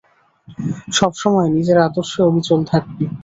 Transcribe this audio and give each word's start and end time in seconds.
সবসময় 0.91 1.49
নিজের 1.55 1.77
আদর্শে 1.81 2.19
অবিচল 2.29 2.59
থাকবি। 2.71 3.05